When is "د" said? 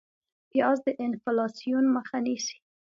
0.85-0.87